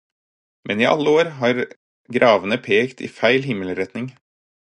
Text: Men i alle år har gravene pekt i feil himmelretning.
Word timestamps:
Men 0.69 0.79
i 0.83 0.87
alle 0.91 1.11
år 1.17 1.29
har 1.41 1.59
gravene 2.17 2.59
pekt 2.69 3.05
i 3.09 3.13
feil 3.21 3.47
himmelretning. 3.51 4.09